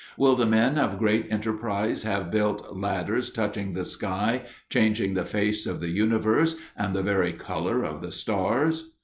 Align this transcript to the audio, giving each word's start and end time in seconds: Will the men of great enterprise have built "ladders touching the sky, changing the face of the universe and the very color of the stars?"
Will 0.17 0.35
the 0.35 0.47
men 0.47 0.79
of 0.79 0.97
great 0.97 1.27
enterprise 1.31 2.01
have 2.01 2.31
built 2.31 2.75
"ladders 2.75 3.29
touching 3.29 3.73
the 3.73 3.85
sky, 3.85 4.41
changing 4.67 5.13
the 5.13 5.25
face 5.25 5.67
of 5.67 5.79
the 5.79 5.89
universe 5.91 6.55
and 6.75 6.95
the 6.95 7.03
very 7.03 7.33
color 7.33 7.83
of 7.83 8.01
the 8.01 8.09
stars?" 8.11 8.89